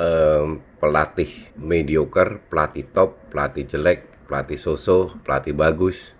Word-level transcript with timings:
em, 0.00 0.64
pelatih 0.80 1.28
mediocre, 1.60 2.40
pelatih 2.48 2.88
top, 2.88 3.28
pelatih 3.28 3.68
jelek, 3.68 4.24
pelatih 4.24 4.56
sosok, 4.56 5.20
pelatih 5.20 5.52
bagus, 5.52 6.16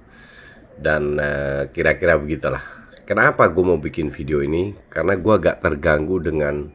dan 0.77 1.17
eh, 1.17 1.73
kira-kira 1.73 2.21
begitulah. 2.21 2.61
Kenapa 3.09 3.51
gue 3.51 3.65
mau 3.65 3.81
bikin 3.81 4.13
video 4.13 4.39
ini? 4.45 4.77
Karena 4.87 5.19
gue 5.19 5.33
agak 5.35 5.65
terganggu 5.65 6.23
dengan 6.23 6.71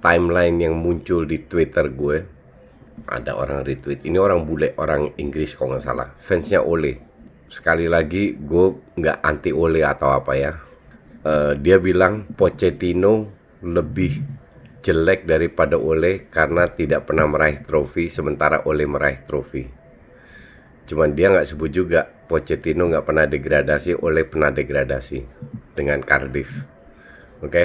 timeline 0.00 0.56
yang 0.56 0.80
muncul 0.80 1.28
di 1.28 1.44
Twitter 1.44 1.92
gue. 1.92 2.24
Ada 3.04 3.36
orang 3.36 3.66
retweet. 3.66 4.04
Ini 4.06 4.16
orang 4.16 4.48
bule, 4.48 4.72
orang 4.80 5.12
Inggris 5.20 5.52
kalau 5.52 5.76
nggak 5.76 5.84
salah. 5.84 6.08
Fansnya 6.16 6.64
Ole. 6.64 7.02
Sekali 7.52 7.84
lagi, 7.84 8.32
gue 8.32 8.96
nggak 8.96 9.18
anti 9.20 9.52
Ole 9.52 9.84
atau 9.84 10.16
apa 10.16 10.32
ya. 10.32 10.52
Eh, 11.22 11.52
dia 11.60 11.76
bilang 11.76 12.26
Pochettino 12.32 13.28
lebih 13.62 14.41
jelek 14.82 15.24
daripada 15.24 15.78
Ole 15.78 16.26
karena 16.28 16.66
tidak 16.66 17.06
pernah 17.06 17.30
meraih 17.30 17.62
trofi 17.62 18.10
sementara 18.10 18.66
Ole 18.66 18.84
meraih 18.84 19.22
trofi. 19.22 19.64
Cuman 20.82 21.14
dia 21.14 21.30
nggak 21.30 21.46
sebut 21.46 21.70
juga 21.70 22.04
Pochettino 22.04 22.90
nggak 22.90 23.06
pernah 23.06 23.24
degradasi, 23.30 24.02
Ole 24.02 24.26
pernah 24.26 24.50
degradasi 24.50 25.22
dengan 25.78 26.02
Cardiff. 26.02 26.50
Oke. 27.40 27.64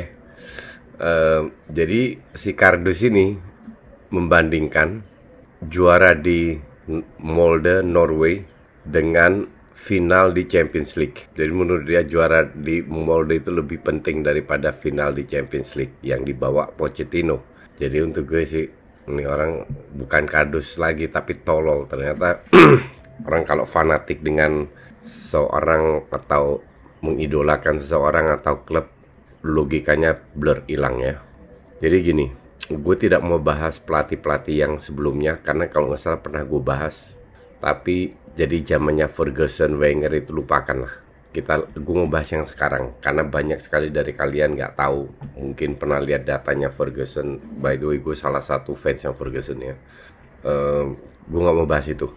Eh, 0.98 1.42
jadi 1.70 2.02
si 2.34 2.54
Kardus 2.54 3.06
ini 3.06 3.38
membandingkan 4.14 5.02
juara 5.66 6.14
di 6.14 6.58
Molde 7.20 7.84
Norway 7.84 8.42
dengan 8.88 9.57
final 9.78 10.34
di 10.34 10.50
Champions 10.50 10.98
League. 10.98 11.30
Jadi 11.38 11.54
menurut 11.54 11.86
dia 11.86 12.02
juara 12.02 12.50
di 12.50 12.82
Molde 12.82 13.38
itu 13.38 13.54
lebih 13.54 13.86
penting 13.86 14.26
daripada 14.26 14.74
final 14.74 15.14
di 15.14 15.24
Champions 15.30 15.78
League 15.78 15.94
yang 16.02 16.26
dibawa 16.26 16.74
Pochettino. 16.74 17.46
Jadi 17.78 18.02
untuk 18.02 18.26
gue 18.26 18.42
sih 18.42 18.66
ini 19.08 19.24
orang 19.24 19.64
bukan 19.96 20.26
kardus 20.26 20.82
lagi 20.82 21.08
tapi 21.08 21.38
tolol 21.46 21.86
ternyata 21.88 22.44
orang 23.30 23.46
kalau 23.46 23.64
fanatik 23.64 24.20
dengan 24.26 24.66
seorang 25.06 26.04
atau 26.10 26.60
mengidolakan 27.06 27.78
seseorang 27.78 28.34
atau 28.34 28.66
klub 28.66 28.90
logikanya 29.46 30.18
blur 30.34 30.66
hilang 30.66 30.98
ya. 31.00 31.22
Jadi 31.78 31.98
gini, 32.02 32.26
gue 32.74 32.96
tidak 32.98 33.22
mau 33.22 33.38
bahas 33.38 33.78
pelatih-pelatih 33.78 34.66
yang 34.66 34.74
sebelumnya 34.82 35.38
karena 35.40 35.70
kalau 35.70 35.94
nggak 35.94 36.02
salah 36.02 36.20
pernah 36.20 36.42
gue 36.42 36.60
bahas 36.60 37.14
tapi 37.62 38.14
jadi 38.38 38.62
zamannya 38.62 39.10
Ferguson 39.10 39.82
Wenger 39.82 40.14
itu 40.14 40.30
lupakan 40.30 40.86
lah 40.86 40.94
kita 41.38 41.70
gue 41.76 41.96
mau 41.96 42.10
bahas 42.10 42.34
yang 42.34 42.50
sekarang 42.50 42.98
karena 42.98 43.22
banyak 43.22 43.62
sekali 43.62 43.94
dari 43.94 44.10
kalian 44.10 44.58
nggak 44.58 44.74
tahu. 44.74 45.06
Mungkin 45.38 45.78
pernah 45.78 46.02
lihat 46.02 46.26
datanya 46.26 46.74
Ferguson. 46.74 47.38
By 47.62 47.78
the 47.78 47.94
way 47.94 48.02
gue 48.02 48.18
salah 48.18 48.42
satu 48.42 48.74
fans 48.74 49.06
yang 49.06 49.14
Ferguson 49.14 49.62
ya. 49.62 49.76
Uh, 50.42 50.98
gue 51.30 51.38
nggak 51.38 51.58
mau 51.62 51.70
bahas 51.70 51.86
itu. 51.94 52.10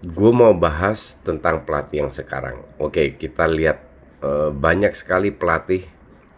Gue 0.00 0.32
mau 0.32 0.56
bahas 0.56 1.20
tentang 1.20 1.68
pelatih 1.68 2.08
yang 2.08 2.12
sekarang. 2.14 2.64
Oke 2.80 3.12
kita 3.18 3.44
lihat 3.44 3.84
uh, 4.24 4.54
banyak 4.56 4.96
sekali 4.96 5.28
pelatih 5.28 5.84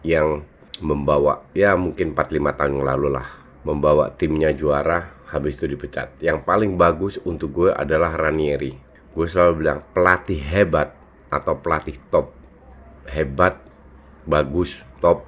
yang 0.03 0.43
membawa 0.81 1.45
ya 1.55 1.77
mungkin 1.77 2.17
4-5 2.17 2.57
tahun 2.57 2.71
yang 2.81 2.87
lalu 2.89 3.07
lah 3.15 3.27
membawa 3.61 4.09
timnya 4.17 4.49
juara 4.49 5.13
habis 5.31 5.55
itu 5.55 5.65
dipecat. 5.71 6.19
Yang 6.19 6.43
paling 6.43 6.75
bagus 6.75 7.17
untuk 7.23 7.55
gue 7.55 7.71
adalah 7.71 8.13
Ranieri. 8.19 8.75
Gue 9.15 9.27
selalu 9.27 9.63
bilang 9.63 9.79
pelatih 9.95 10.39
hebat 10.39 10.91
atau 11.31 11.55
pelatih 11.59 11.95
top. 12.11 12.35
Hebat, 13.07 13.57
bagus, 14.27 14.77
top 14.99 15.25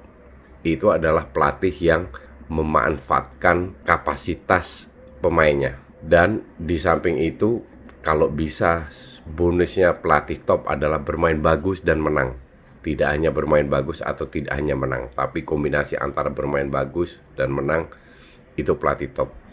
itu 0.64 0.92
adalah 0.92 1.28
pelatih 1.28 1.72
yang 1.72 2.08
memanfaatkan 2.48 3.76
kapasitas 3.84 4.88
pemainnya. 5.20 5.80
Dan 6.04 6.44
di 6.60 6.76
samping 6.76 7.16
itu 7.20 7.64
kalau 8.04 8.28
bisa 8.28 8.88
bonusnya 9.24 9.96
pelatih 9.96 10.40
top 10.44 10.68
adalah 10.68 11.00
bermain 11.00 11.40
bagus 11.40 11.80
dan 11.80 12.00
menang. 12.00 12.36
Tidak 12.84 13.08
hanya 13.08 13.32
bermain 13.32 13.64
bagus 13.64 14.04
atau 14.04 14.28
tidak 14.28 14.52
hanya 14.52 14.76
menang, 14.76 15.08
tapi 15.16 15.40
kombinasi 15.40 15.96
antara 15.96 16.28
bermain 16.28 16.68
bagus 16.68 17.16
dan 17.32 17.48
menang 17.48 17.88
itu 18.60 18.76
pelatih 18.76 19.08
top. 19.16 19.43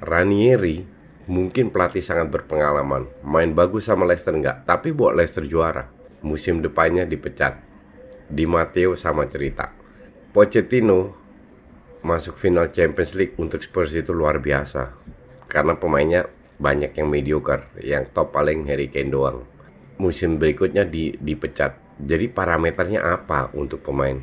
Ranieri 0.00 0.80
mungkin 1.28 1.68
pelatih 1.68 2.00
sangat 2.00 2.32
berpengalaman, 2.32 3.04
main 3.20 3.52
bagus 3.52 3.84
sama 3.84 4.08
Leicester 4.08 4.32
enggak, 4.32 4.64
tapi 4.64 4.96
buat 4.96 5.12
Leicester 5.12 5.44
juara. 5.44 5.92
Musim 6.24 6.64
depannya 6.64 7.04
dipecat. 7.04 7.60
Di 8.24 8.48
Matteo 8.48 8.96
sama 8.96 9.28
cerita. 9.28 9.68
Pochettino 10.32 11.12
masuk 12.00 12.40
final 12.40 12.72
Champions 12.72 13.12
League 13.12 13.36
untuk 13.36 13.60
Spurs 13.60 13.92
itu 13.92 14.16
luar 14.16 14.40
biasa. 14.40 14.96
Karena 15.44 15.76
pemainnya 15.76 16.24
banyak 16.56 16.96
yang 16.96 17.08
mediocre, 17.12 17.68
yang 17.84 18.08
top 18.08 18.32
paling 18.32 18.64
Harry 18.68 18.88
Kane 18.88 19.12
doang. 19.12 19.44
Musim 20.00 20.40
berikutnya 20.40 20.88
di, 20.88 21.12
dipecat. 21.12 21.76
Jadi 22.00 22.32
parameternya 22.32 23.04
apa 23.04 23.52
untuk 23.52 23.84
pemain? 23.84 24.16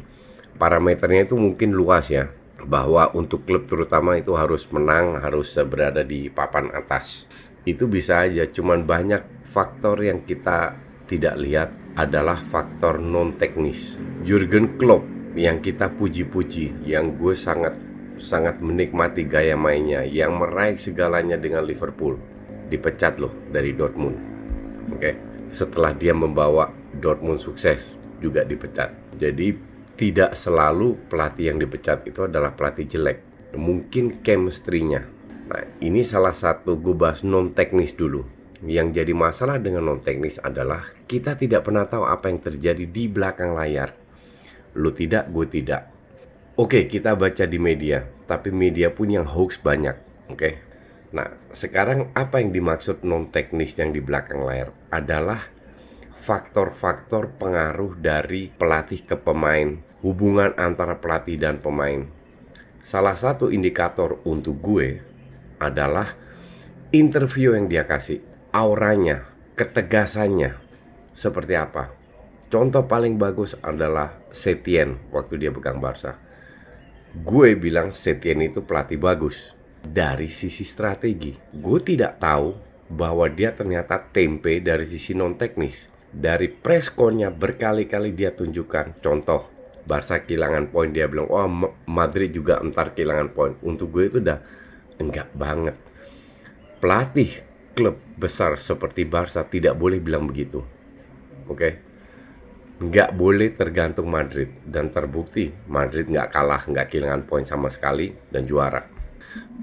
Parameternya 0.58 1.30
itu 1.30 1.38
mungkin 1.38 1.78
luas 1.78 2.10
ya 2.10 2.34
bahwa 2.66 3.14
untuk 3.14 3.46
klub 3.46 3.70
terutama 3.70 4.18
itu 4.18 4.34
harus 4.34 4.66
menang, 4.74 5.22
harus 5.22 5.54
berada 5.68 6.02
di 6.02 6.32
papan 6.32 6.74
atas. 6.74 7.30
Itu 7.68 7.86
bisa 7.86 8.26
aja, 8.26 8.48
cuman 8.50 8.88
banyak 8.88 9.46
faktor 9.46 10.02
yang 10.02 10.24
kita 10.26 10.74
tidak 11.06 11.36
lihat 11.38 11.70
adalah 12.00 12.40
faktor 12.50 12.98
non 12.98 13.36
teknis. 13.38 14.02
Jurgen 14.26 14.80
Klopp 14.82 15.06
yang 15.38 15.62
kita 15.62 15.94
puji-puji, 15.94 16.88
yang 16.88 17.14
gue 17.20 17.38
sangat 17.38 17.78
sangat 18.18 18.58
menikmati 18.58 19.30
gaya 19.30 19.54
mainnya, 19.54 20.02
yang 20.02 20.42
meraih 20.42 20.78
segalanya 20.78 21.38
dengan 21.38 21.66
Liverpool, 21.66 22.18
dipecat 22.74 23.22
loh 23.22 23.34
dari 23.54 23.78
Dortmund. 23.78 24.18
Oke, 24.90 24.98
okay? 24.98 25.14
setelah 25.54 25.94
dia 25.94 26.18
membawa 26.18 26.74
Dortmund 26.98 27.38
sukses 27.38 27.94
juga 28.18 28.42
dipecat. 28.42 28.90
Jadi 29.22 29.54
tidak 29.98 30.38
selalu 30.38 30.94
pelatih 31.10 31.50
yang 31.50 31.58
dipecat 31.58 32.06
itu 32.06 32.30
adalah 32.30 32.54
pelatih 32.54 32.86
jelek. 32.86 33.20
Mungkin 33.58 34.22
chemistry-nya. 34.22 35.02
Nah, 35.50 35.64
ini 35.82 36.06
salah 36.06 36.38
satu 36.38 36.78
gue 36.78 36.94
bahas 36.94 37.26
non 37.26 37.50
teknis 37.50 37.98
dulu. 37.98 38.22
Yang 38.62 39.02
jadi 39.02 39.14
masalah 39.18 39.58
dengan 39.58 39.90
non 39.90 39.98
teknis 39.98 40.38
adalah 40.38 40.86
kita 41.10 41.34
tidak 41.34 41.66
pernah 41.66 41.90
tahu 41.90 42.06
apa 42.06 42.30
yang 42.30 42.40
terjadi 42.46 42.86
di 42.86 43.10
belakang 43.10 43.58
layar. 43.58 43.98
Lu 44.78 44.94
tidak, 44.94 45.34
gue 45.34 45.50
tidak. 45.50 45.90
Oke, 46.58 46.86
kita 46.86 47.18
baca 47.18 47.46
di 47.50 47.58
media, 47.58 48.06
tapi 48.30 48.54
media 48.54 48.94
pun 48.94 49.10
yang 49.10 49.26
hoax 49.26 49.58
banyak. 49.58 49.98
Oke. 50.30 50.62
Nah, 51.14 51.32
sekarang 51.56 52.14
apa 52.14 52.38
yang 52.38 52.54
dimaksud 52.54 53.02
non 53.02 53.34
teknis 53.34 53.74
yang 53.80 53.96
di 53.96 54.02
belakang 54.04 54.46
layar 54.46 54.70
adalah 54.94 55.42
faktor-faktor 56.28 57.40
pengaruh 57.40 57.96
dari 57.96 58.52
pelatih 58.52 59.08
ke 59.08 59.16
pemain, 59.16 59.80
hubungan 60.02 60.54
antara 60.58 60.98
pelatih 61.02 61.38
dan 61.38 61.58
pemain. 61.62 62.06
Salah 62.82 63.18
satu 63.18 63.52
indikator 63.52 64.22
untuk 64.24 64.62
gue 64.64 65.02
adalah 65.60 66.14
interview 66.96 67.58
yang 67.58 67.68
dia 67.68 67.84
kasih, 67.84 68.24
auranya, 68.56 69.28
ketegasannya, 69.60 70.56
seperti 71.12 71.54
apa. 71.58 71.92
Contoh 72.48 72.88
paling 72.88 73.20
bagus 73.20 73.60
adalah 73.60 74.16
Setien 74.32 74.96
waktu 75.12 75.36
dia 75.36 75.52
pegang 75.52 75.84
Barca. 75.84 76.16
Gue 77.12 77.60
bilang 77.60 77.92
Setien 77.92 78.40
itu 78.40 78.64
pelatih 78.64 78.96
bagus 78.96 79.52
dari 79.84 80.32
sisi 80.32 80.64
strategi. 80.64 81.36
Gue 81.52 81.84
tidak 81.84 82.24
tahu 82.24 82.56
bahwa 82.88 83.28
dia 83.28 83.52
ternyata 83.52 84.00
tempe 84.00 84.64
dari 84.64 84.88
sisi 84.88 85.12
non 85.12 85.36
teknis. 85.36 85.92
Dari 86.08 86.48
preskonnya 86.48 87.28
berkali-kali 87.36 88.16
dia 88.16 88.32
tunjukkan. 88.32 89.04
Contoh, 89.04 89.57
Barca 89.88 90.20
kehilangan 90.20 90.68
poin 90.68 90.92
dia 90.92 91.08
bilang, 91.08 91.32
"Oh, 91.32 91.48
Madrid 91.88 92.36
juga 92.36 92.60
entar 92.60 92.92
kehilangan 92.92 93.32
poin." 93.32 93.56
Untuk 93.64 93.96
gue 93.96 94.12
itu 94.12 94.20
udah 94.20 94.44
enggak 95.00 95.32
banget. 95.32 95.80
Pelatih 96.84 97.32
klub 97.72 97.96
besar 98.20 98.60
seperti 98.60 99.08
Barca 99.08 99.48
tidak 99.48 99.80
boleh 99.80 100.04
bilang 100.04 100.28
begitu. 100.28 100.60
Oke. 101.48 101.56
Okay? 101.56 101.74
Nggak 102.78 103.18
boleh 103.18 103.50
tergantung 103.58 104.06
Madrid 104.06 104.54
dan 104.62 104.94
terbukti 104.94 105.50
Madrid 105.66 106.06
nggak 106.14 106.30
kalah, 106.30 106.62
nggak 106.62 106.94
kehilangan 106.94 107.26
poin 107.26 107.42
sama 107.42 107.74
sekali 107.74 108.14
dan 108.30 108.46
juara. 108.46 108.86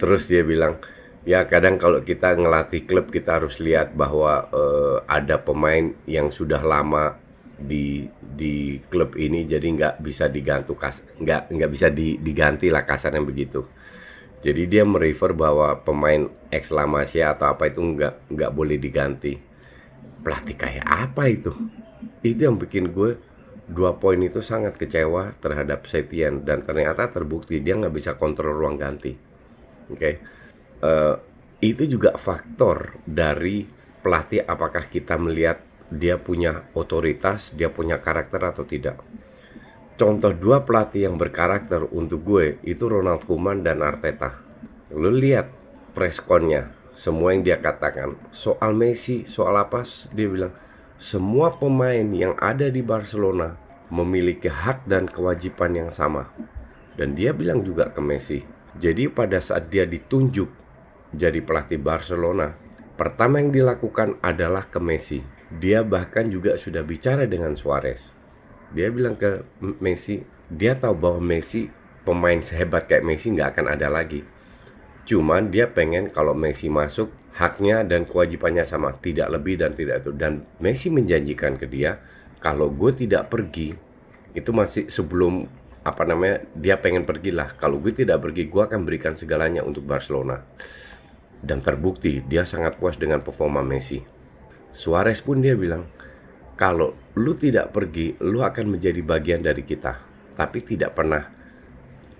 Terus 0.02 0.26
dia 0.26 0.42
bilang, 0.42 0.82
ya 1.22 1.46
kadang 1.46 1.78
kalau 1.78 2.02
kita 2.02 2.34
ngelatih 2.34 2.82
klub 2.90 3.14
kita 3.14 3.38
harus 3.38 3.62
lihat 3.62 3.94
bahwa 3.94 4.50
uh, 4.50 4.98
ada 5.06 5.38
pemain 5.38 5.94
yang 6.10 6.34
sudah 6.34 6.58
lama 6.58 7.14
di 7.64 8.04
di 8.20 8.76
klub 8.92 9.16
ini 9.16 9.48
jadi 9.48 9.64
nggak 9.64 9.94
bisa 10.04 10.28
diganti 10.28 10.76
kas 10.76 11.00
nggak 11.16 11.48
nggak 11.56 11.70
bisa 11.72 11.88
di, 11.88 12.20
diganti 12.20 12.68
lah 12.68 12.84
kasarnya 12.84 13.24
begitu. 13.24 13.64
Jadi 14.44 14.68
dia 14.68 14.84
merefer 14.84 15.32
bahwa 15.32 15.80
pemain 15.80 16.28
ex 16.52 16.68
Lamasia 16.68 17.32
atau 17.32 17.56
apa 17.56 17.72
itu 17.72 17.80
nggak 17.80 18.28
nggak 18.28 18.52
boleh 18.52 18.76
diganti. 18.76 19.40
Pelatih 20.20 20.56
kayak 20.60 20.84
apa 20.84 21.32
itu? 21.32 21.52
Itu 22.20 22.52
yang 22.52 22.60
bikin 22.60 22.92
gue 22.92 23.16
dua 23.64 23.96
poin 23.96 24.20
itu 24.20 24.44
sangat 24.44 24.76
kecewa 24.76 25.32
terhadap 25.40 25.88
Setien. 25.88 26.44
Dan 26.44 26.60
ternyata 26.60 27.08
terbukti 27.08 27.64
dia 27.64 27.72
nggak 27.80 27.96
bisa 27.96 28.20
kontrol 28.20 28.52
ruang 28.52 28.76
ganti. 28.76 29.16
Oke? 29.88 29.96
Okay? 29.96 30.14
uh, 30.84 31.16
itu 31.64 31.88
juga 31.88 32.12
faktor 32.20 33.00
dari 33.08 33.64
pelatih 34.04 34.44
apakah 34.44 34.84
kita 34.92 35.16
melihat 35.16 35.63
dia 35.92 36.16
punya 36.16 36.64
otoritas, 36.72 37.52
dia 37.52 37.68
punya 37.68 38.00
karakter 38.00 38.40
atau 38.40 38.64
tidak. 38.64 39.00
Contoh 39.94 40.34
dua 40.34 40.66
pelatih 40.66 41.06
yang 41.06 41.16
berkarakter 41.20 41.86
untuk 41.94 42.26
gue 42.26 42.58
itu 42.66 42.90
Ronald 42.90 43.22
Koeman 43.30 43.62
dan 43.62 43.78
Arteta. 43.84 44.42
Lu 44.90 45.14
lihat 45.14 45.50
preskonnya, 45.94 46.74
semua 46.94 47.30
yang 47.30 47.46
dia 47.46 47.58
katakan 47.62 48.18
soal 48.34 48.74
Messi, 48.74 49.22
soal 49.26 49.54
apa 49.54 49.86
dia 50.14 50.26
bilang 50.26 50.54
semua 50.98 51.54
pemain 51.58 52.06
yang 52.10 52.34
ada 52.38 52.70
di 52.70 52.82
Barcelona 52.82 53.54
memiliki 53.90 54.50
hak 54.50 54.86
dan 54.90 55.06
kewajiban 55.06 55.74
yang 55.74 55.90
sama. 55.94 56.30
Dan 56.94 57.18
dia 57.18 57.34
bilang 57.34 57.66
juga 57.66 57.90
ke 57.90 57.98
Messi. 57.98 58.42
Jadi 58.78 59.10
pada 59.10 59.42
saat 59.42 59.70
dia 59.70 59.86
ditunjuk 59.86 60.46
jadi 61.14 61.38
pelatih 61.42 61.78
Barcelona, 61.78 62.54
pertama 62.98 63.38
yang 63.38 63.54
dilakukan 63.54 64.18
adalah 64.22 64.66
ke 64.66 64.78
Messi. 64.82 65.33
Dia 65.52 65.84
bahkan 65.84 66.28
juga 66.32 66.56
sudah 66.56 66.80
bicara 66.80 67.28
dengan 67.28 67.52
Suarez. 67.56 68.16
Dia 68.72 68.88
bilang 68.88 69.14
ke 69.14 69.44
Messi, 69.80 70.24
dia 70.48 70.74
tahu 70.74 70.96
bahwa 70.96 71.20
Messi 71.20 71.68
pemain 72.02 72.40
sehebat 72.40 72.88
kayak 72.88 73.04
Messi 73.04 73.32
nggak 73.32 73.56
akan 73.56 73.66
ada 73.76 73.88
lagi. 73.92 74.24
Cuman 75.04 75.52
dia 75.52 75.68
pengen 75.68 76.08
kalau 76.08 76.32
Messi 76.32 76.72
masuk 76.72 77.12
haknya 77.36 77.84
dan 77.84 78.08
kewajibannya 78.08 78.64
sama, 78.64 78.96
tidak 79.04 79.28
lebih 79.30 79.60
dan 79.60 79.76
tidak 79.76 80.02
itu. 80.02 80.12
Dan 80.16 80.48
Messi 80.64 80.88
menjanjikan 80.88 81.60
ke 81.60 81.68
dia 81.68 82.00
kalau 82.40 82.72
gue 82.72 82.92
tidak 82.92 83.32
pergi 83.32 83.76
itu 84.34 84.50
masih 84.50 84.88
sebelum 84.90 85.46
apa 85.84 86.02
namanya 86.08 86.40
dia 86.56 86.80
pengen 86.80 87.04
pergilah. 87.04 87.52
Kalau 87.60 87.76
gue 87.78 87.92
tidak 87.92 88.24
pergi, 88.24 88.48
gue 88.48 88.62
akan 88.64 88.88
berikan 88.88 89.14
segalanya 89.14 89.60
untuk 89.60 89.84
Barcelona 89.84 90.40
dan 91.44 91.60
terbukti 91.60 92.24
dia 92.24 92.48
sangat 92.48 92.80
puas 92.80 92.96
dengan 92.96 93.20
performa 93.20 93.60
Messi. 93.60 94.13
Suarez 94.74 95.22
pun 95.22 95.38
dia 95.38 95.54
bilang, 95.54 95.86
kalau 96.58 96.98
lu 97.14 97.38
tidak 97.38 97.70
pergi, 97.70 98.18
lu 98.18 98.42
akan 98.42 98.74
menjadi 98.74 98.98
bagian 99.06 99.38
dari 99.46 99.62
kita. 99.62 100.02
Tapi 100.34 100.58
tidak 100.66 100.98
pernah 100.98 101.22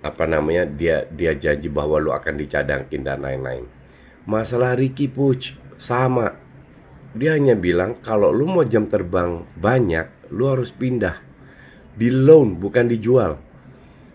apa 0.05 0.25
namanya 0.29 0.69
dia 0.69 1.09
dia 1.09 1.33
janji 1.35 1.67
bahwa 1.67 1.99
lu 1.99 2.15
akan 2.15 2.39
dicadangin 2.39 3.03
dan 3.03 3.27
lain-lain. 3.27 3.67
Masalah 4.31 4.79
Ricky 4.79 5.11
Puig 5.11 5.59
sama. 5.83 6.39
Dia 7.15 7.35
hanya 7.35 7.59
bilang 7.59 7.99
kalau 8.03 8.31
lu 8.31 8.47
mau 8.47 8.62
jam 8.62 8.87
terbang 8.87 9.43
banyak, 9.59 10.31
lu 10.31 10.47
harus 10.47 10.71
pindah. 10.71 11.19
Di 11.95 12.11
loan 12.11 12.59
bukan 12.59 12.91
dijual 12.91 13.39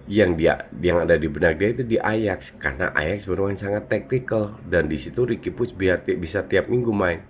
yang 0.09 0.33
dia 0.36 0.68
yang 0.81 1.06
ada 1.06 1.15
di 1.15 1.30
benak 1.30 1.62
dia 1.62 1.69
itu 1.69 1.83
di 1.86 1.95
Ajax 2.01 2.57
karena 2.57 2.89
Ajax 2.97 3.30
bermain 3.30 3.56
sangat 3.56 3.88
taktikal 3.88 4.57
dan 4.65 4.89
di 4.89 4.97
situ 4.97 5.21
Ricky 5.21 5.53
biar 5.53 6.01
bisa 6.18 6.44
tiap 6.47 6.68
minggu 6.68 6.89
main. 6.91 7.28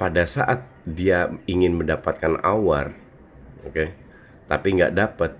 pada 0.00 0.24
saat 0.24 0.64
dia 0.88 1.28
ingin 1.44 1.76
mendapatkan 1.76 2.40
awar, 2.40 2.96
oke, 3.68 3.92
tapi 4.48 4.68
nggak 4.80 4.96
dapat, 4.96 5.36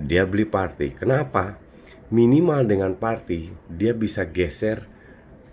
dia 0.00 0.24
beli 0.24 0.48
party. 0.48 0.96
Kenapa? 0.96 1.60
Minimal 2.08 2.64
dengan 2.64 2.96
party, 2.96 3.52
dia 3.68 3.92
bisa 3.92 4.24
geser 4.24 4.88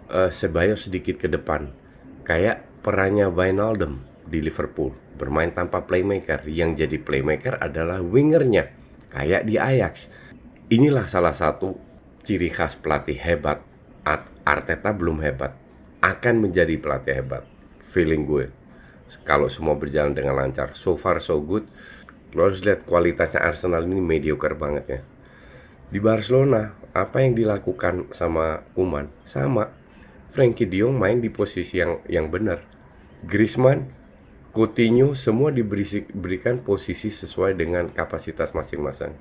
uh, 0.08 0.32
Sebayos 0.32 0.88
sedikit 0.88 1.20
ke 1.20 1.28
depan. 1.28 1.76
Kayak 2.24 2.64
perannya 2.88 3.28
Wijnaldum 3.28 4.00
di 4.24 4.40
Liverpool. 4.40 5.07
Bermain 5.18 5.50
tanpa 5.50 5.90
playmaker. 5.90 6.46
Yang 6.46 6.86
jadi 6.86 6.98
playmaker 7.02 7.58
adalah 7.58 8.00
wingernya. 8.06 8.70
Kayak 9.10 9.50
di 9.50 9.58
Ajax. 9.58 10.14
Inilah 10.70 11.10
salah 11.10 11.34
satu 11.34 11.76
ciri 12.22 12.54
khas 12.54 12.78
pelatih 12.78 13.18
hebat. 13.18 13.66
Arteta 14.48 14.96
belum 14.96 15.20
hebat. 15.26 15.58
Akan 16.00 16.40
menjadi 16.40 16.80
pelatih 16.80 17.20
hebat. 17.20 17.44
Feeling 17.92 18.24
gue. 18.24 18.48
Kalau 19.28 19.52
semua 19.52 19.76
berjalan 19.76 20.16
dengan 20.16 20.40
lancar. 20.40 20.72
So 20.78 20.96
far 20.96 21.20
so 21.20 21.42
good. 21.44 21.68
Lo 22.32 22.48
harus 22.48 22.64
lihat 22.64 22.88
kualitasnya 22.88 23.44
Arsenal 23.44 23.84
ini 23.84 24.00
mediocre 24.00 24.56
banget 24.56 24.86
ya. 24.88 25.02
Di 25.88 26.00
Barcelona, 26.04 26.76
apa 26.92 27.24
yang 27.24 27.32
dilakukan 27.36 28.12
sama 28.12 28.68
Kuman 28.76 29.08
sama 29.24 29.72
Frankie 30.36 30.68
De 30.68 30.84
Jong 30.84 31.00
main 31.00 31.24
di 31.24 31.32
posisi 31.32 31.80
yang 31.80 32.04
yang 32.12 32.28
benar. 32.28 32.60
Griezmann, 33.24 33.88
Coutinho 34.58 35.14
semua 35.14 35.54
diberikan 35.54 36.58
posisi 36.58 37.14
sesuai 37.14 37.54
dengan 37.54 37.94
kapasitas 37.94 38.58
masing-masing. 38.58 39.14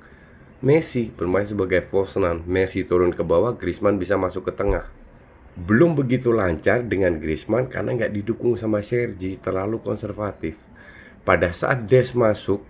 Messi 0.65 1.13
bermain 1.13 1.45
sebagai 1.45 1.85
false. 1.85 2.17
Messi 2.49 2.89
turun 2.89 3.13
ke 3.13 3.21
bawah, 3.21 3.53
Griezmann 3.53 4.01
bisa 4.01 4.17
masuk 4.17 4.49
ke 4.49 4.57
tengah. 4.57 4.89
Belum 5.61 5.93
begitu 5.93 6.33
lancar 6.33 6.89
dengan 6.89 7.21
Griezmann 7.21 7.69
karena 7.69 7.93
nggak 7.93 8.17
didukung 8.17 8.57
sama 8.57 8.81
Sergi, 8.81 9.37
terlalu 9.37 9.85
konservatif. 9.85 10.57
Pada 11.21 11.53
saat 11.53 11.85
Des 11.85 12.17
masuk, 12.17 12.65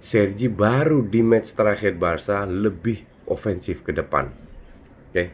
Sergi 0.00 0.48
baru 0.48 1.04
di 1.04 1.20
match 1.20 1.52
terakhir 1.52 2.00
Barca 2.00 2.48
lebih 2.48 3.28
ofensif 3.28 3.84
ke 3.84 3.92
depan. 3.92 4.32
Oke. 4.32 5.12
Okay? 5.12 5.28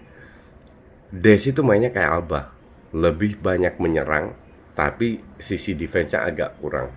Des 1.14 1.46
itu 1.46 1.62
mainnya 1.62 1.94
kayak 1.94 2.10
Alba, 2.10 2.50
lebih 2.90 3.38
banyak 3.38 3.78
menyerang, 3.78 4.34
tapi 4.72 5.20
sisi 5.36 5.76
defense-nya 5.76 6.24
agak 6.24 6.58
kurang. 6.60 6.88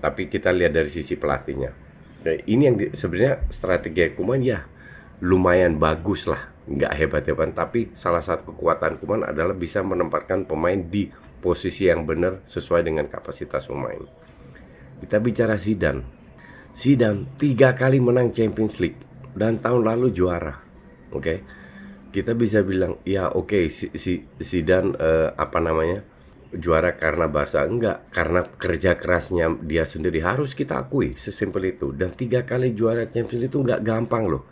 Tapi 0.00 0.32
kita 0.32 0.48
lihat 0.52 0.72
dari 0.72 0.88
sisi 0.88 1.16
pelatihnya 1.20 1.90
Nah, 2.20 2.36
ini 2.44 2.62
yang 2.68 2.76
sebenarnya 2.92 3.48
strategi 3.48 4.12
Kuman 4.12 4.44
ya 4.44 4.60
lumayan 5.24 5.80
bagus 5.80 6.28
lah, 6.28 6.52
nggak 6.68 6.92
hebat-hebat, 6.96 7.52
tapi 7.56 7.92
salah 7.96 8.20
satu 8.20 8.52
kekuatan 8.52 9.00
Kuman 9.00 9.24
adalah 9.24 9.56
bisa 9.56 9.80
menempatkan 9.80 10.44
pemain 10.44 10.76
di 10.76 11.08
posisi 11.40 11.88
yang 11.88 12.04
benar 12.04 12.44
sesuai 12.44 12.84
dengan 12.84 13.08
kapasitas 13.08 13.68
pemain. 13.68 14.00
Kita 15.00 15.16
bicara 15.16 15.56
Zidane. 15.56 16.04
Zidane 16.76 17.24
tiga 17.40 17.72
kali 17.72 18.00
menang 18.04 18.36
Champions 18.36 18.76
League 18.80 19.00
dan 19.32 19.56
tahun 19.56 19.88
lalu 19.88 20.12
juara. 20.12 20.60
Oke, 21.10 21.24
okay? 21.24 21.38
kita 22.12 22.36
bisa 22.36 22.60
bilang 22.60 23.00
ya 23.02 23.32
oke 23.32 23.48
okay, 23.48 23.64
si, 23.72 23.88
si 23.96 24.28
Zidane 24.36 24.92
uh, 25.00 25.32
apa 25.40 25.58
namanya 25.58 26.04
juara 26.54 26.98
karena 26.98 27.30
Barca? 27.30 27.62
Enggak 27.62 28.10
karena 28.10 28.46
kerja 28.46 28.98
kerasnya 28.98 29.54
dia 29.62 29.86
sendiri. 29.86 30.18
Harus 30.22 30.54
kita 30.54 30.82
akui 30.82 31.14
sesimpel 31.14 31.74
itu. 31.74 31.94
Dan 31.94 32.14
tiga 32.14 32.42
kali 32.42 32.74
juara 32.74 33.06
Champions 33.06 33.50
itu 33.50 33.58
enggak 33.62 33.82
gampang 33.86 34.26
loh. 34.26 34.42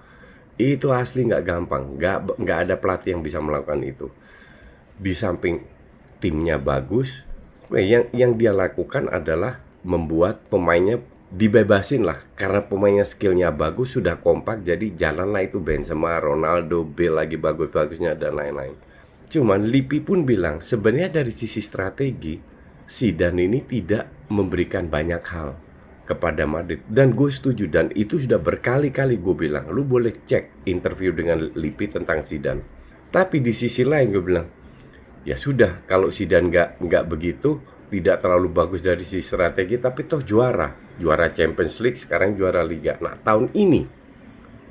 Itu 0.59 0.95
asli 0.95 1.26
enggak 1.26 1.45
gampang. 1.47 1.99
Enggak 1.99 2.17
enggak 2.38 2.59
ada 2.67 2.75
pelatih 2.78 3.19
yang 3.19 3.23
bisa 3.23 3.38
melakukan 3.43 3.83
itu. 3.83 4.07
Di 4.99 5.14
samping 5.14 5.62
timnya 6.19 6.59
bagus 6.59 7.23
yang 7.71 8.11
yang 8.11 8.35
dia 8.35 8.50
lakukan 8.50 9.07
adalah 9.12 9.62
membuat 9.87 10.47
pemainnya 10.50 10.99
dibebasin 11.28 12.02
lah. 12.02 12.19
Karena 12.35 12.67
pemainnya 12.67 13.07
skillnya 13.07 13.55
bagus 13.55 13.95
sudah 13.95 14.19
kompak 14.19 14.67
jadi 14.67 14.95
jalanlah 14.95 15.47
itu 15.47 15.62
Benzema, 15.62 16.19
Ronaldo, 16.19 16.83
Bale 16.83 17.26
lagi 17.26 17.37
bagus-bagusnya 17.38 18.19
dan 18.19 18.35
lain-lain 18.35 18.88
Cuman 19.28 19.68
Lipi 19.68 20.00
pun 20.00 20.25
bilang 20.25 20.64
sebenarnya 20.64 21.20
dari 21.20 21.32
sisi 21.32 21.61
strategi 21.61 22.40
Sidan 22.88 23.37
ini 23.37 23.61
tidak 23.68 24.28
memberikan 24.32 24.88
banyak 24.88 25.20
hal 25.28 25.52
kepada 26.08 26.49
Madrid. 26.49 26.80
Dan 26.88 27.12
gue 27.12 27.28
setuju 27.28 27.68
dan 27.68 27.92
itu 27.92 28.16
sudah 28.16 28.40
berkali-kali 28.40 29.20
gue 29.20 29.37
bilang 29.37 29.68
lu 29.68 29.85
boleh 29.85 30.16
cek 30.16 30.64
interview 30.64 31.12
dengan 31.12 31.52
Lipi 31.52 31.92
tentang 31.92 32.25
Sidan 32.25 32.78
tapi 33.08 33.40
di 33.40 33.56
sisi 33.56 33.88
lain 33.88 34.12
gue 34.12 34.25
bilang 34.25 34.47
ya 35.25 35.37
sudah 35.37 35.85
kalau 35.88 36.12
Sidan 36.12 36.52
nggak 36.52 36.80
nggak 36.85 37.04
begitu 37.08 37.61
tidak 37.88 38.20
terlalu 38.20 38.52
bagus 38.52 38.85
dari 38.85 39.00
sisi 39.00 39.25
strategi 39.25 39.80
tapi 39.80 40.04
toh 40.04 40.20
juara. 40.20 40.88
Juara 40.99 41.30
Champions 41.30 41.78
League 41.78 41.97
sekarang 41.97 42.35
juara 42.35 42.61
Liga. 42.66 42.99
Nah 43.00 43.16
tahun 43.23 43.54
ini 43.54 43.87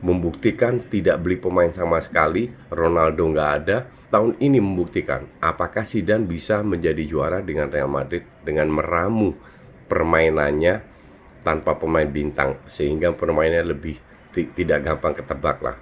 membuktikan 0.02 0.78
tidak 0.84 1.26
beli 1.26 1.42
pemain 1.42 1.70
sama 1.74 1.98
sekali 1.98 2.50
Ronaldo 2.70 3.34
nggak 3.34 3.52
ada 3.64 3.78
tahun 4.14 4.38
ini 4.40 4.62
membuktikan 4.62 5.26
apakah 5.42 5.84
Zidane 5.84 6.30
bisa 6.30 6.62
menjadi 6.62 7.04
juara 7.04 7.40
dengan 7.44 7.68
Real 7.68 7.90
Madrid 7.90 8.24
dengan 8.46 8.70
meramu 8.72 9.34
permainannya 9.90 10.84
tanpa 11.42 11.80
pemain 11.80 12.08
bintang 12.08 12.60
sehingga 12.68 13.16
permainannya 13.16 13.74
lebih 13.74 13.96
tidak 14.36 14.86
gampang 14.86 15.18
ketebak 15.18 15.58
lah. 15.64 15.78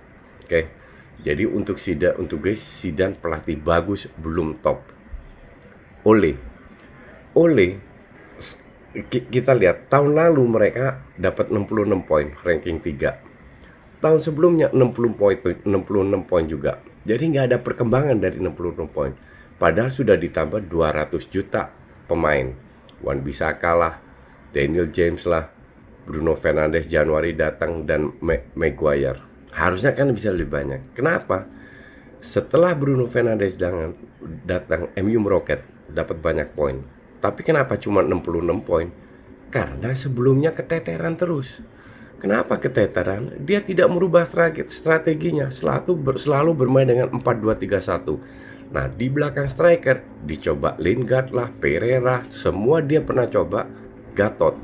Oke. 0.46 0.48
Okay? 0.48 0.64
Jadi 1.26 1.44
untuk 1.48 1.80
Zidane 1.80 2.20
untuk 2.20 2.44
guys 2.44 2.62
Zidane 2.62 3.18
pelatih 3.18 3.58
bagus 3.60 4.08
belum 4.20 4.60
top. 4.62 4.84
Ole 6.06 6.38
Ole 7.36 7.68
kita 8.96 9.52
lihat 9.52 9.92
tahun 9.92 10.16
lalu 10.16 10.44
mereka 10.48 11.04
dapat 11.20 11.52
66 11.52 12.08
poin 12.08 12.32
ranking 12.48 12.80
3. 12.80 13.25
Tahun 14.04 14.20
sebelumnya 14.20 14.70
60 14.74 15.20
poin 15.20 15.38
66 15.40 16.30
poin 16.30 16.46
juga 16.46 16.82
jadi 17.06 17.22
nggak 17.22 17.46
ada 17.54 17.58
perkembangan 17.62 18.18
dari 18.18 18.42
66 18.42 18.90
poin. 18.90 19.14
Padahal 19.62 19.94
sudah 19.94 20.18
ditambah 20.18 20.66
200 20.68 21.30
juta 21.30 21.70
pemain. 22.10 22.50
Wan 23.06 23.22
bisa 23.22 23.54
kalah, 23.62 24.02
Daniel 24.50 24.90
James 24.90 25.22
lah, 25.30 25.46
Bruno 26.10 26.34
Fernandes 26.34 26.90
Januari 26.90 27.38
datang 27.38 27.86
dan 27.86 28.10
Maguire. 28.58 29.22
Harusnya 29.54 29.94
kan 29.94 30.12
bisa 30.12 30.34
lebih 30.34 30.50
banyak. 30.50 30.98
Kenapa? 30.98 31.46
Setelah 32.26 32.74
Bruno 32.74 33.06
Fernandes 33.06 33.54
datang, 33.54 33.94
datang 34.44 34.90
MU 34.98 35.22
meroket, 35.22 35.62
dapat 35.86 36.18
banyak 36.18 36.58
poin. 36.58 36.82
Tapi 37.22 37.46
kenapa 37.46 37.78
cuma 37.78 38.02
66 38.02 38.66
poin? 38.66 38.90
Karena 39.54 39.94
sebelumnya 39.94 40.58
keteteran 40.58 41.22
terus. 41.22 41.62
Kenapa 42.16 42.56
keteteran? 42.56 43.44
Dia 43.44 43.60
tidak 43.60 43.92
merubah 43.92 44.24
strateginya, 44.70 45.52
selalu 45.52 46.16
selalu 46.16 46.52
bermain 46.56 46.88
dengan 46.88 47.12
4-2-3-1. 47.12 48.72
Nah, 48.72 48.90
di 48.90 49.08
belakang 49.12 49.46
striker 49.46 50.02
dicoba 50.26 50.74
Lingard 50.82 51.30
lah, 51.36 51.52
Pereira, 51.62 52.26
semua 52.32 52.82
dia 52.82 53.04
pernah 53.04 53.28
coba 53.30 53.68
Gatot. 54.16 54.56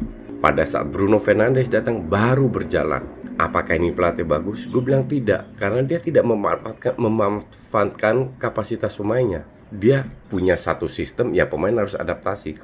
Pada 0.41 0.65
saat 0.65 0.89
Bruno 0.89 1.21
Fernandes 1.21 1.69
datang 1.69 2.01
baru 2.01 2.49
berjalan. 2.49 3.05
Apakah 3.37 3.77
ini 3.77 3.93
pelatih 3.93 4.25
bagus? 4.25 4.65
Gue 4.65 4.81
bilang 4.81 5.05
tidak, 5.05 5.45
karena 5.59 5.85
dia 5.85 6.01
tidak 6.01 6.25
memanfaatkan 6.25 6.97
memanfaatkan 6.97 8.35
kapasitas 8.41 8.97
pemainnya. 8.97 9.45
Dia 9.69 10.07
punya 10.33 10.57
satu 10.57 10.89
sistem, 10.89 11.35
ya 11.37 11.45
pemain 11.45 11.77
harus 11.77 11.93
adaptasi. 11.93 12.57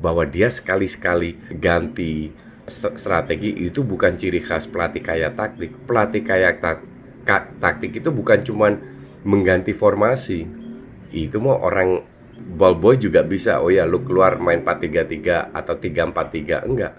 Bahwa 0.00 0.24
dia 0.24 0.48
sekali-sekali 0.48 1.36
ganti 1.58 2.32
strategi 2.70 3.56
itu 3.64 3.80
bukan 3.82 4.14
ciri 4.14 4.38
khas 4.44 4.68
pelatih 4.68 5.02
kaya 5.02 5.32
taktik. 5.32 5.72
Pelatih 5.88 6.22
kaya 6.22 6.54
tak, 6.60 6.84
taktik 7.58 7.98
itu 7.98 8.12
bukan 8.12 8.44
cuman 8.44 8.78
mengganti 9.24 9.72
formasi. 9.74 10.46
Itu 11.10 11.40
mau 11.40 11.58
orang 11.58 12.04
ball 12.54 12.76
boy 12.76 13.00
juga 13.00 13.24
bisa. 13.24 13.58
Oh 13.64 13.72
ya, 13.72 13.88
lu 13.88 14.04
keluar 14.04 14.38
main 14.38 14.62
4-3-3 14.62 15.56
atau 15.56 15.74
3-4-3. 15.74 16.68
Enggak. 16.68 16.94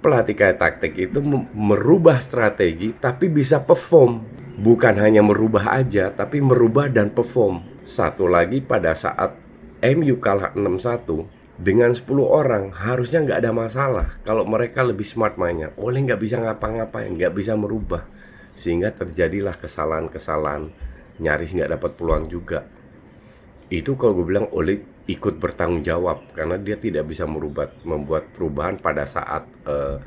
Pelatih 0.00 0.32
kaya 0.32 0.54
taktik 0.56 0.96
itu 0.96 1.20
merubah 1.52 2.16
strategi 2.22 2.96
tapi 2.96 3.28
bisa 3.28 3.60
perform. 3.60 4.24
Bukan 4.60 4.96
hanya 5.00 5.24
merubah 5.24 5.76
aja, 5.76 6.12
tapi 6.12 6.40
merubah 6.40 6.88
dan 6.88 7.12
perform. 7.12 7.64
Satu 7.84 8.28
lagi 8.28 8.60
pada 8.60 8.92
saat 8.92 9.32
MU 9.80 10.20
kalah 10.20 10.52
6-1, 10.52 11.24
dengan 11.60 11.92
10 11.92 12.08
orang 12.24 12.72
harusnya 12.72 13.20
nggak 13.20 13.40
ada 13.44 13.52
masalah 13.52 14.06
kalau 14.24 14.48
mereka 14.48 14.80
lebih 14.80 15.04
smart 15.04 15.36
mainnya. 15.36 15.76
Oleh 15.76 16.00
nggak 16.00 16.20
bisa 16.20 16.40
ngapa-ngapain, 16.40 17.12
nggak 17.12 17.36
bisa 17.36 17.52
merubah 17.52 18.08
sehingga 18.56 18.92
terjadilah 18.96 19.60
kesalahan-kesalahan 19.60 20.72
nyaris 21.20 21.52
nggak 21.52 21.76
dapat 21.76 21.90
peluang 22.00 22.32
juga. 22.32 22.64
Itu 23.68 23.94
kalau 24.00 24.16
gue 24.18 24.26
bilang 24.26 24.48
oleh 24.56 25.04
ikut 25.04 25.36
bertanggung 25.36 25.84
jawab 25.84 26.32
karena 26.32 26.56
dia 26.56 26.80
tidak 26.80 27.12
bisa 27.12 27.28
merubah 27.28 27.68
membuat 27.84 28.32
perubahan 28.32 28.80
pada 28.80 29.04
saat 29.04 29.44
uh, 29.68 30.00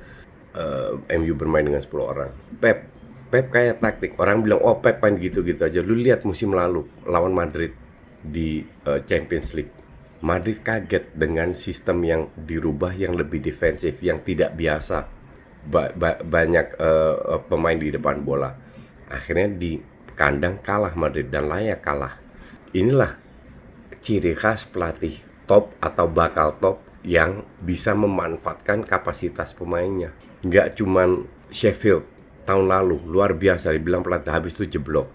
uh, 0.57 0.91
MU 1.21 1.37
bermain 1.37 1.63
dengan 1.63 1.85
10 1.85 1.93
orang. 2.01 2.33
Pep 2.57 2.89
Pep 3.29 3.49
kayak 3.49 3.81
taktik 3.81 4.13
orang 4.17 4.41
bilang 4.41 4.61
oh 4.65 4.81
Pep 4.81 4.97
main 5.05 5.21
gitu-gitu 5.21 5.69
aja. 5.69 5.85
Lu 5.85 5.93
lihat 5.93 6.25
musim 6.25 6.49
lalu 6.49 6.89
lawan 7.05 7.33
Madrid 7.37 7.77
di 8.25 8.65
uh, 8.89 8.97
Champions 9.05 9.53
League 9.53 9.82
Madrid 10.23 10.63
kaget 10.63 11.11
dengan 11.11 11.51
sistem 11.51 11.99
yang 12.07 12.31
dirubah 12.39 12.95
yang 12.95 13.19
lebih 13.19 13.43
defensif 13.43 13.99
yang 13.99 14.23
tidak 14.23 14.55
biasa. 14.55 15.03
Ba 15.67 15.91
ba 15.91 16.15
banyak 16.23 16.79
uh, 16.79 17.43
pemain 17.51 17.75
di 17.75 17.91
depan 17.91 18.23
bola. 18.23 18.55
Akhirnya 19.11 19.51
di 19.51 19.83
kandang 20.15 20.63
kalah 20.63 20.95
Madrid 20.95 21.27
dan 21.27 21.51
layak 21.51 21.83
kalah. 21.83 22.23
Inilah 22.71 23.19
ciri 23.99 24.31
khas 24.31 24.63
pelatih 24.63 25.19
top 25.43 25.75
atau 25.83 26.07
bakal 26.07 26.55
top 26.63 26.79
yang 27.03 27.43
bisa 27.59 27.91
memanfaatkan 27.91 28.87
kapasitas 28.87 29.51
pemainnya. 29.51 30.15
Nggak 30.47 30.79
cuman 30.79 31.27
Sheffield 31.51 32.07
tahun 32.47 32.71
lalu 32.71 32.95
luar 33.11 33.35
biasa. 33.35 33.75
Dibilang 33.75 34.07
pelatih 34.07 34.31
habis 34.31 34.55
itu 34.55 34.79
jeblok. 34.79 35.11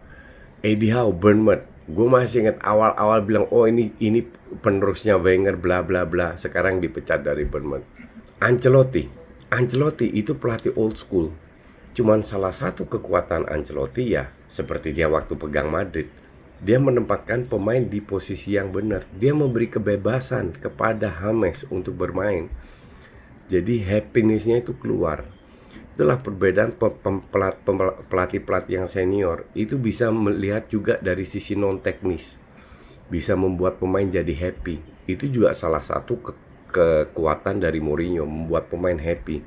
Eddie 0.61 0.93
Howe 0.93 1.17
Bournemouth 1.17 1.78
gue 1.89 2.07
masih 2.09 2.45
ingat 2.45 2.61
awal-awal 2.61 3.25
bilang 3.25 3.49
oh 3.49 3.65
ini 3.65 3.97
ini 4.05 4.21
penerusnya 4.61 5.17
Wenger 5.17 5.57
bla 5.57 5.81
bla 5.81 6.05
bla. 6.05 6.37
Sekarang 6.37 6.85
dipecat 6.85 7.25
dari 7.25 7.49
Bournemouth. 7.49 7.85
Ancelotti. 8.45 9.09
Ancelotti 9.49 10.13
itu 10.13 10.37
pelatih 10.37 10.77
old 10.77 11.01
school. 11.01 11.33
Cuman 11.97 12.21
salah 12.21 12.53
satu 12.53 12.85
kekuatan 12.85 13.49
Ancelotti 13.49 14.13
ya 14.13 14.29
seperti 14.47 14.93
dia 14.93 15.09
waktu 15.09 15.35
pegang 15.35 15.73
Madrid 15.73 16.07
dia 16.59 16.75
menempatkan 16.83 17.47
pemain 17.47 17.87
di 17.87 18.03
posisi 18.03 18.59
yang 18.59 18.75
benar. 18.75 19.07
Dia 19.15 19.31
memberi 19.31 19.71
kebebasan 19.71 20.59
kepada 20.59 21.07
James 21.07 21.63
untuk 21.71 21.95
bermain. 21.95 22.51
Jadi 23.47 23.81
happinessnya 23.81 24.61
itu 24.61 24.75
keluar 24.77 25.38
Itulah 25.99 26.23
perbedaan 26.23 26.79
pelatih-pelatih 28.07 28.79
yang 28.79 28.87
senior 28.87 29.51
itu 29.59 29.75
bisa 29.83 30.15
melihat 30.15 30.71
juga 30.71 30.95
dari 31.03 31.27
sisi 31.27 31.59
non 31.59 31.83
teknis, 31.83 32.39
bisa 33.11 33.35
membuat 33.35 33.83
pemain 33.83 34.07
jadi 34.07 34.31
happy. 34.31 34.79
Itu 35.11 35.27
juga 35.27 35.51
salah 35.59 35.83
satu 35.83 36.23
ke 36.23 36.33
kekuatan 36.71 37.59
dari 37.59 37.83
Mourinho 37.83 38.23
membuat 38.31 38.71
pemain 38.71 38.95
happy. 38.95 39.43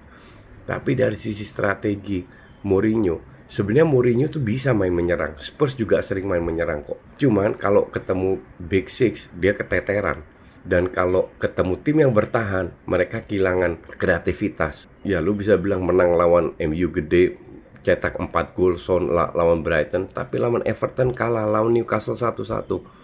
Tapi 0.68 0.92
dari 0.92 1.16
sisi 1.16 1.48
strategi 1.48 2.20
Mourinho 2.68 3.48
sebenarnya 3.48 3.88
Mourinho 3.88 4.28
tuh 4.28 4.44
bisa 4.44 4.76
main 4.76 4.92
menyerang. 4.92 5.40
Spurs 5.40 5.80
juga 5.80 6.04
sering 6.04 6.28
main 6.28 6.44
menyerang 6.44 6.84
kok. 6.84 7.00
Cuman 7.16 7.56
kalau 7.56 7.88
ketemu 7.88 8.44
Big 8.60 8.92
Six 8.92 9.32
dia 9.40 9.56
keteteran 9.56 10.20
dan 10.62 10.90
kalau 10.94 11.34
ketemu 11.42 11.74
tim 11.82 11.98
yang 12.06 12.14
bertahan 12.14 12.70
mereka 12.86 13.26
kehilangan 13.26 13.82
kreativitas. 13.98 14.86
Ya 15.02 15.18
lu 15.18 15.34
bisa 15.34 15.58
bilang 15.58 15.86
menang 15.86 16.14
lawan 16.14 16.54
MU 16.62 16.88
gede 16.94 17.38
cetak 17.82 18.22
4 18.22 18.30
gol 18.54 18.78
son 18.78 19.10
lawan 19.10 19.66
Brighton 19.66 20.06
tapi 20.14 20.38
lawan 20.38 20.62
Everton 20.70 21.18
kalah 21.18 21.50
lawan 21.50 21.74
Newcastle 21.74 22.14
1-1 22.14 23.02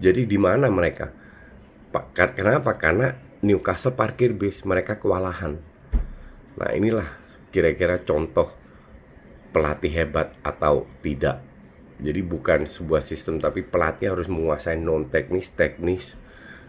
jadi 0.00 0.24
di 0.24 0.40
mana 0.40 0.72
mereka? 0.72 1.12
Kenapa? 2.16 2.80
Karena 2.80 3.12
Newcastle 3.44 3.92
parkir 3.92 4.32
bis 4.32 4.64
mereka 4.64 4.96
kewalahan. 4.96 5.60
Nah 6.56 6.70
inilah 6.72 7.04
kira-kira 7.52 8.00
contoh 8.00 8.48
pelatih 9.52 9.92
hebat 9.92 10.32
atau 10.40 10.88
tidak. 11.04 11.44
Jadi 12.00 12.20
bukan 12.24 12.64
sebuah 12.64 13.04
sistem 13.04 13.36
tapi 13.44 13.60
pelatih 13.60 14.16
harus 14.16 14.24
menguasai 14.24 14.80
non 14.80 15.04
teknis 15.04 15.52
teknis 15.52 16.16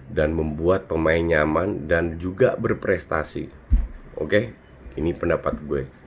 dan 0.09 0.33
membuat 0.33 0.89
pemain 0.89 1.21
nyaman 1.21 1.85
dan 1.85 2.17
juga 2.17 2.57
berprestasi. 2.57 3.51
Oke, 4.17 4.55
ini 4.97 5.11
pendapat 5.13 5.55
gue. 5.67 6.00